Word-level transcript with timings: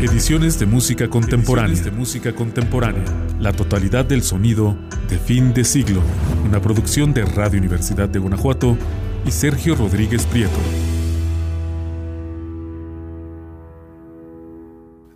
Ediciones 0.00 0.60
de 0.60 0.66
música 0.66 1.10
contemporánea. 1.10 1.82
de 1.82 1.90
música 1.90 2.32
contemporánea. 2.32 3.02
La 3.40 3.52
totalidad 3.52 4.04
del 4.04 4.22
sonido 4.22 4.78
de 5.10 5.18
fin 5.18 5.52
de 5.52 5.64
siglo. 5.64 6.04
Una 6.44 6.62
producción 6.62 7.12
de 7.12 7.24
Radio 7.24 7.58
Universidad 7.58 8.08
de 8.08 8.20
Guanajuato 8.20 8.78
y 9.26 9.32
Sergio 9.32 9.74
Rodríguez 9.74 10.24
Prieto. 10.26 10.56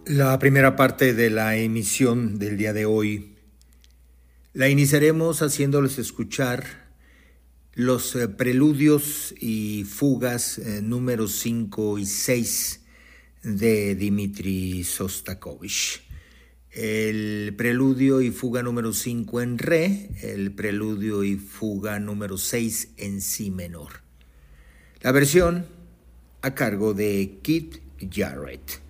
La 0.04 0.36
primera 0.40 0.74
parte 0.74 1.14
de 1.14 1.30
la 1.30 1.54
emisión 1.54 2.40
del 2.40 2.56
día 2.56 2.72
de 2.72 2.84
hoy 2.84 3.36
la 4.52 4.68
iniciaremos 4.68 5.42
haciéndoles 5.42 5.98
escuchar 5.98 6.64
los 7.74 8.16
eh, 8.16 8.26
preludios 8.26 9.32
y 9.38 9.84
fugas 9.84 10.58
eh, 10.58 10.80
números 10.82 11.38
5 11.38 12.00
y 12.00 12.06
6 12.06 12.81
de 13.42 13.94
Dmitri 13.94 14.84
Sostakovich. 14.84 16.02
El 16.70 17.54
preludio 17.56 18.22
y 18.22 18.30
fuga 18.30 18.62
número 18.62 18.92
5 18.92 19.42
en 19.42 19.58
re, 19.58 20.10
el 20.22 20.52
preludio 20.52 21.22
y 21.22 21.36
fuga 21.36 21.98
número 21.98 22.38
6 22.38 22.94
en 22.96 23.20
si 23.20 23.50
menor. 23.50 24.02
La 25.00 25.12
versión 25.12 25.66
a 26.40 26.54
cargo 26.54 26.94
de 26.94 27.40
Kit 27.42 27.80
Jarrett. 28.10 28.80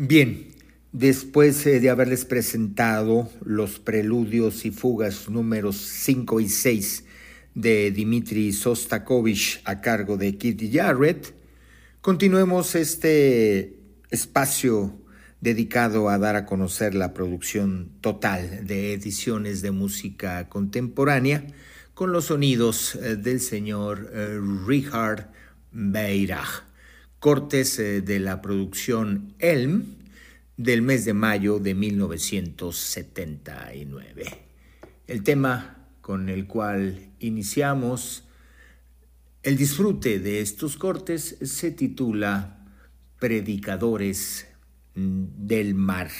Bien, 0.00 0.46
después 0.92 1.66
eh, 1.66 1.80
de 1.80 1.90
haberles 1.90 2.24
presentado 2.24 3.28
los 3.44 3.80
preludios 3.80 4.64
y 4.64 4.70
fugas 4.70 5.28
números 5.28 5.76
5 5.76 6.38
y 6.38 6.48
6 6.48 7.04
de 7.56 7.90
Dimitri 7.90 8.52
Sostakovich 8.52 9.60
a 9.64 9.80
cargo 9.80 10.16
de 10.16 10.36
Kitty 10.36 10.70
Jarrett, 10.70 11.34
continuemos 12.00 12.76
este 12.76 13.76
espacio 14.10 14.96
dedicado 15.40 16.08
a 16.08 16.16
dar 16.16 16.36
a 16.36 16.46
conocer 16.46 16.94
la 16.94 17.12
producción 17.12 17.90
total 18.00 18.68
de 18.68 18.92
ediciones 18.92 19.62
de 19.62 19.72
música 19.72 20.48
contemporánea 20.48 21.44
con 21.94 22.12
los 22.12 22.26
sonidos 22.26 22.94
eh, 22.94 23.16
del 23.16 23.40
señor 23.40 24.12
eh, 24.14 24.38
Richard 24.64 25.32
Beirach 25.72 26.67
cortes 27.18 27.78
eh, 27.78 28.00
de 28.00 28.20
la 28.20 28.40
producción 28.42 29.34
Elm 29.38 29.96
del 30.56 30.82
mes 30.82 31.04
de 31.04 31.14
mayo 31.14 31.58
de 31.58 31.74
1979. 31.74 34.24
El 35.06 35.22
tema 35.22 35.86
con 36.00 36.28
el 36.28 36.46
cual 36.46 37.10
iniciamos 37.18 38.24
el 39.42 39.56
disfrute 39.56 40.18
de 40.18 40.40
estos 40.40 40.76
cortes 40.76 41.38
se 41.42 41.70
titula 41.70 42.66
Predicadores 43.18 44.46
del 44.94 45.74
Mar. 45.74 46.10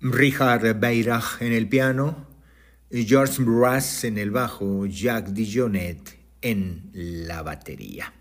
Richard 0.00 0.78
Beirach 0.78 1.40
en 1.40 1.52
el 1.52 1.68
piano, 1.68 2.26
George 2.90 3.42
Brass 3.42 4.04
en 4.04 4.18
el 4.18 4.30
bajo, 4.30 4.86
Jacques 4.86 5.32
Dijonet 5.32 6.18
en 6.42 6.90
la 6.92 7.42
batería. 7.42 8.12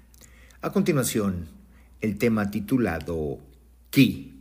A 0.61 0.71
continuación, 0.71 1.49
el 2.01 2.17
tema 2.17 2.49
titulado 2.49 3.39
Key. 3.89 4.34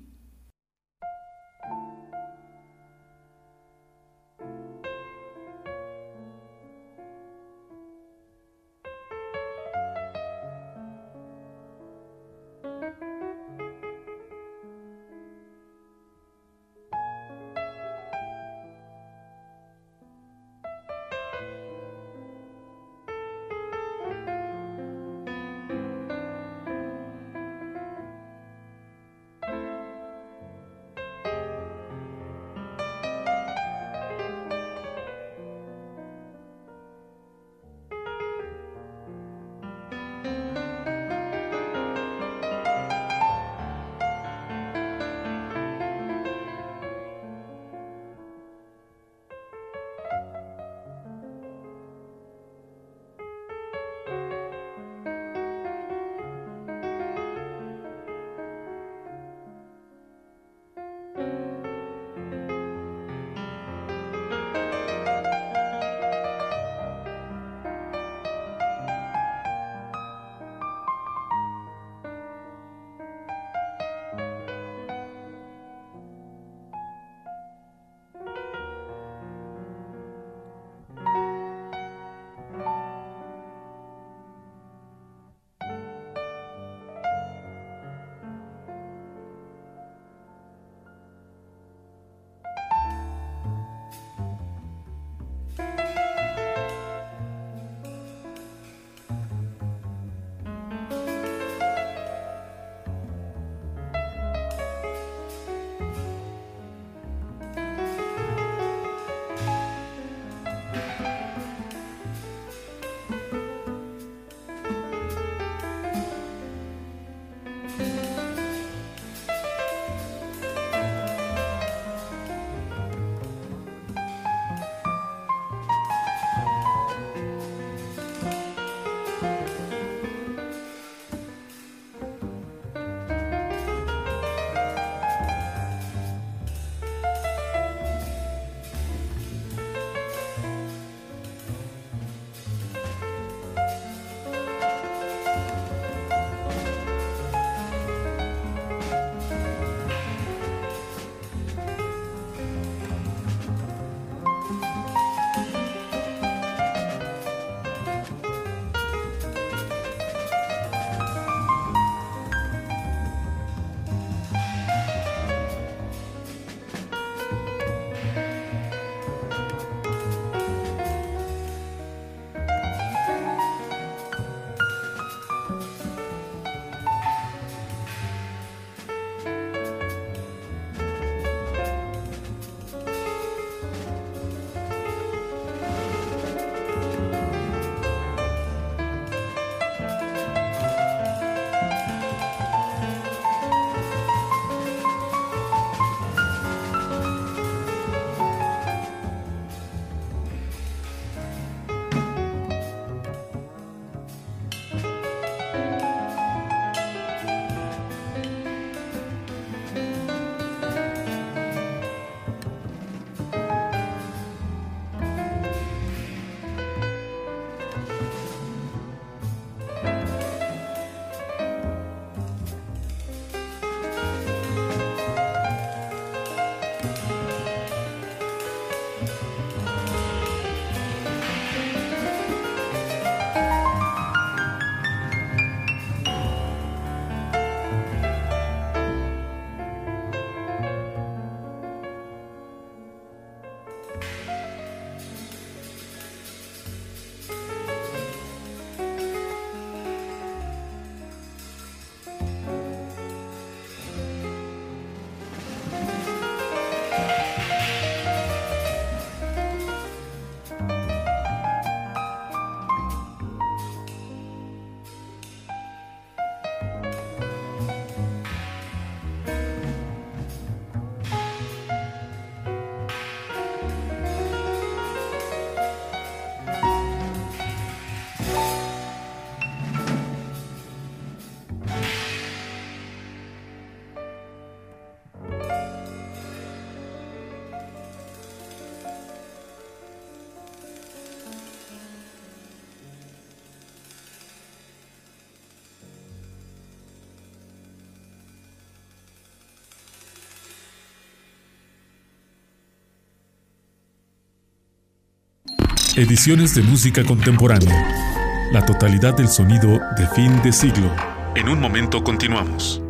Ediciones 305.97 306.57
de 306.57 306.63
música 306.65 307.05
contemporánea. 307.05 308.51
La 308.51 308.67
totalidad 308.67 309.17
del 309.17 309.29
sonido 309.29 309.79
de 309.97 310.09
fin 310.09 310.43
de 310.43 310.53
siglo. 310.53 310.91
En 311.37 311.49
un 311.49 311.61
momento 311.61 312.03
continuamos. 312.03 312.83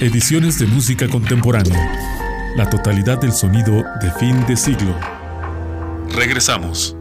Ediciones 0.00 0.58
de 0.58 0.66
música 0.68 1.06
contemporánea. 1.06 2.54
La 2.56 2.70
totalidad 2.70 3.20
del 3.20 3.32
sonido 3.32 3.84
de 4.00 4.10
fin 4.12 4.46
de 4.46 4.56
siglo. 4.56 4.98
Regresamos. 6.16 6.96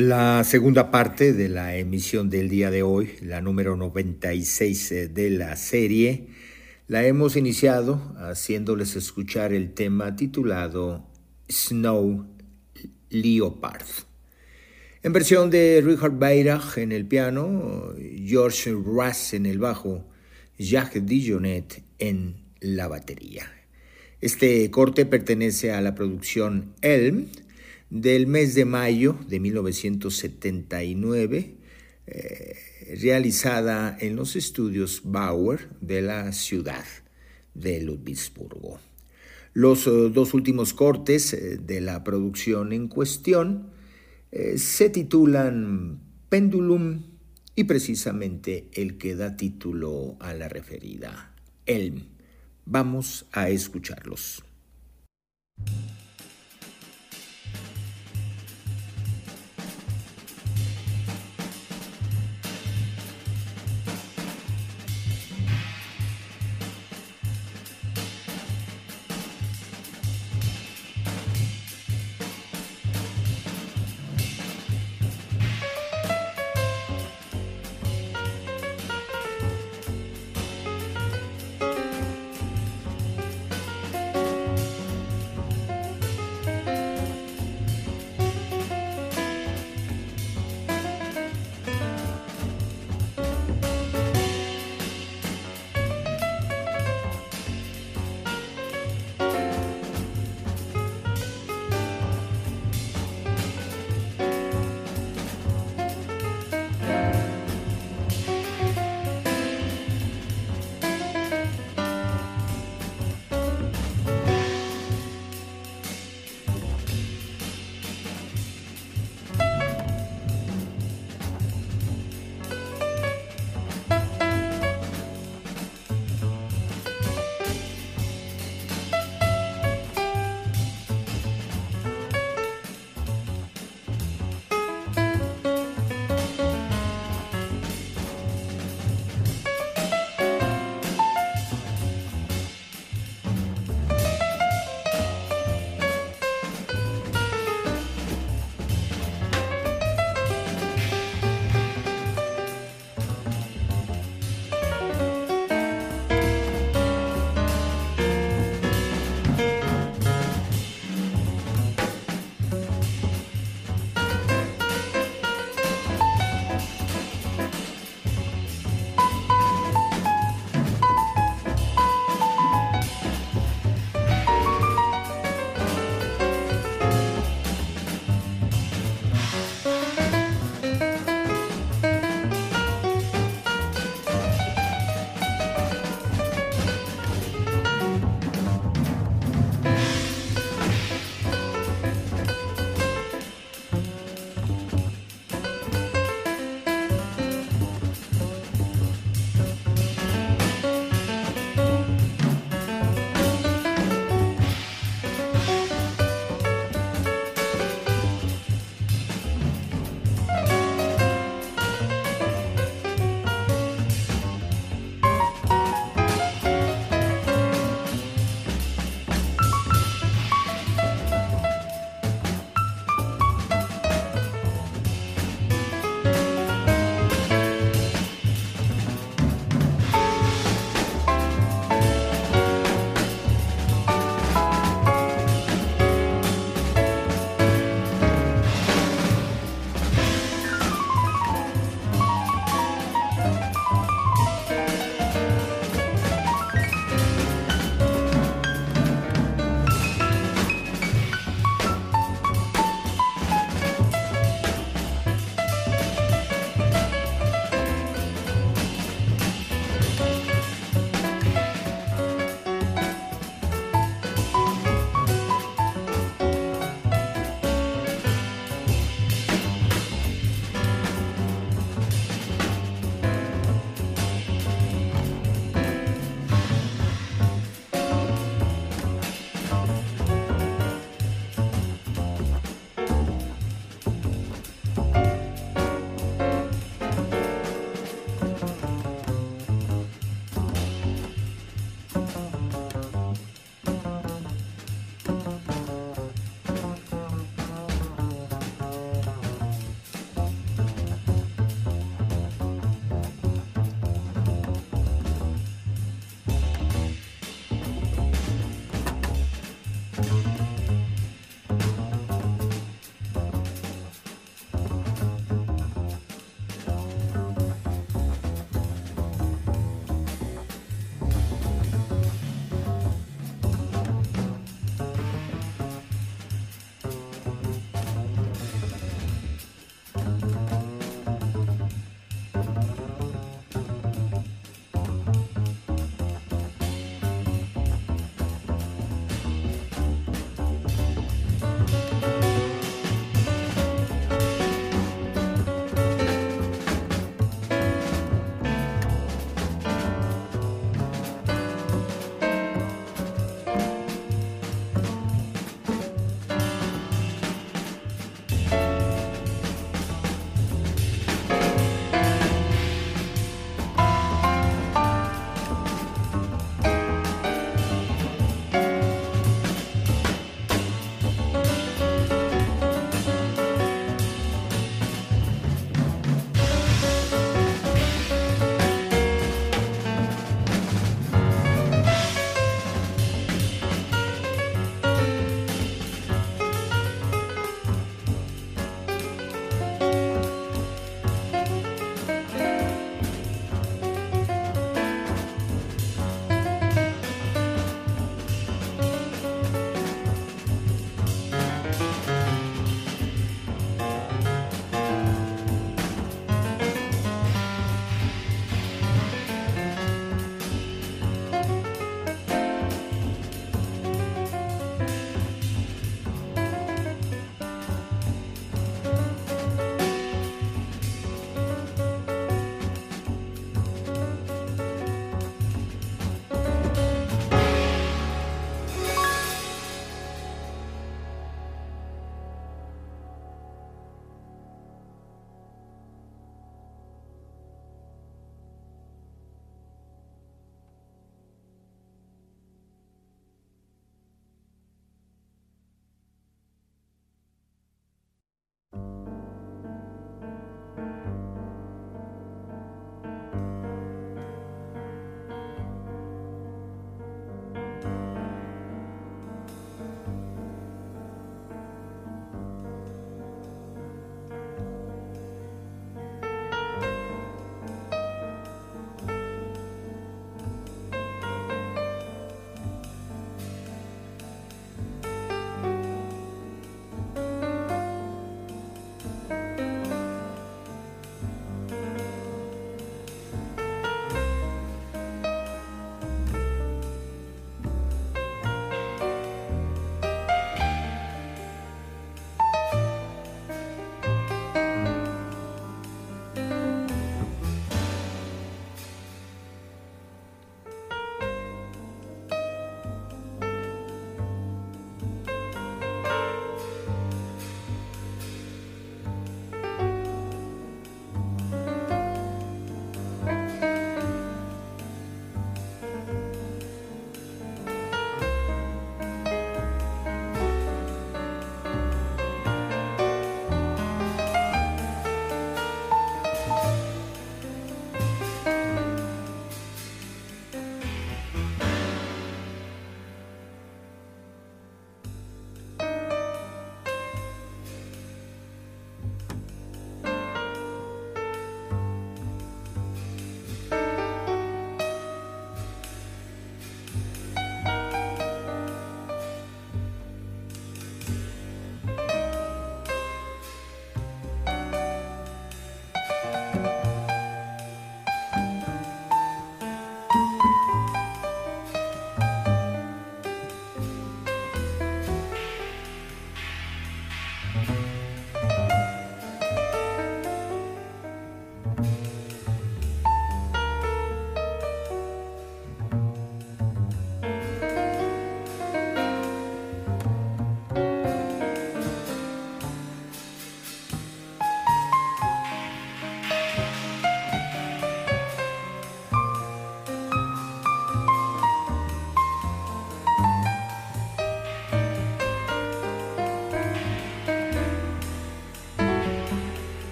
La 0.00 0.44
segunda 0.44 0.92
parte 0.92 1.32
de 1.32 1.48
la 1.48 1.74
emisión 1.74 2.30
del 2.30 2.48
día 2.48 2.70
de 2.70 2.84
hoy, 2.84 3.16
la 3.20 3.40
número 3.40 3.74
96 3.74 4.92
eh, 4.92 5.08
de 5.08 5.28
la 5.28 5.56
serie, 5.56 6.28
la 6.86 7.04
hemos 7.04 7.34
iniciado 7.34 8.14
haciéndoles 8.16 8.94
escuchar 8.94 9.52
el 9.52 9.74
tema 9.74 10.14
titulado 10.14 11.04
Snow 11.50 12.28
Leopard. 13.10 13.86
En 15.02 15.12
versión 15.12 15.50
de 15.50 15.82
Richard 15.84 16.16
Beirach 16.16 16.78
en 16.78 16.92
el 16.92 17.04
piano, 17.04 17.92
George 18.24 18.70
Russ 18.70 19.34
en 19.34 19.46
el 19.46 19.58
bajo, 19.58 20.08
Jacques 20.56 21.04
Dijonet 21.04 21.82
en 21.98 22.36
la 22.60 22.86
batería. 22.86 23.50
Este 24.20 24.70
corte 24.70 25.06
pertenece 25.06 25.72
a 25.72 25.80
la 25.80 25.96
producción 25.96 26.72
Elm 26.82 27.26
del 27.90 28.26
mes 28.26 28.54
de 28.54 28.64
mayo 28.64 29.18
de 29.26 29.40
1979, 29.40 31.56
eh, 32.06 32.56
realizada 33.00 33.96
en 34.00 34.16
los 34.16 34.36
estudios 34.36 35.02
Bauer 35.04 35.68
de 35.80 36.00
la 36.02 36.32
ciudad 36.32 36.84
de 37.54 37.82
Ludwigsburgo. 37.82 38.78
Los 39.52 39.86
eh, 39.86 40.10
dos 40.12 40.34
últimos 40.34 40.74
cortes 40.74 41.32
eh, 41.32 41.58
de 41.58 41.80
la 41.80 42.04
producción 42.04 42.72
en 42.72 42.88
cuestión 42.88 43.78
se 44.56 44.90
titulan 44.90 46.02
Pendulum 46.28 47.02
y 47.54 47.64
precisamente 47.64 48.68
el 48.74 48.98
que 48.98 49.16
da 49.16 49.38
título 49.38 50.18
a 50.20 50.34
la 50.34 50.50
referida, 50.50 51.34
Elm. 51.64 52.02
Vamos 52.66 53.24
a 53.32 53.48
escucharlos. 53.48 54.44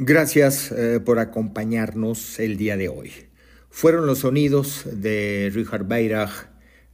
Gracias 0.00 0.70
eh, 0.70 1.00
por 1.04 1.18
acompañarnos 1.18 2.38
el 2.38 2.56
día 2.56 2.76
de 2.76 2.88
hoy. 2.88 3.10
Fueron 3.68 4.06
los 4.06 4.20
sonidos 4.20 4.84
de 4.84 5.50
Richard 5.52 5.88
Beirach, 5.88 6.30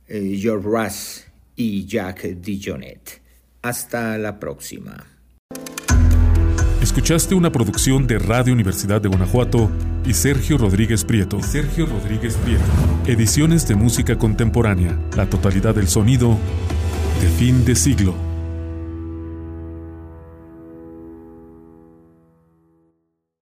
eh, 0.09 0.39
George 0.41 0.67
Russ 0.67 1.25
y 1.55 1.85
Jack 1.85 2.23
Dijonet. 2.23 3.21
Hasta 3.61 4.17
la 4.17 4.41
próxima. 4.41 5.07
Escuchaste 6.81 7.35
una 7.35 7.53
producción 7.53 8.07
de 8.07 8.19
Radio 8.19 8.55
Universidad 8.55 9.03
de 9.03 9.09
Guanajuato 9.09 9.71
y 10.07 10.15
Sergio 10.15 10.57
Rodríguez 10.57 11.05
Prieto. 11.05 11.43
Sergio 11.43 11.85
Rodríguez 11.85 12.37
Prieto. 12.37 12.65
Ediciones 13.07 13.69
de 13.69 13.75
música 13.75 14.17
contemporánea. 14.17 14.99
La 15.15 15.29
totalidad 15.29 15.75
del 15.75 15.89
sonido 15.89 16.39
de 17.21 17.29
fin 17.29 17.67
de 17.67 17.77
siglo. 17.77 18.34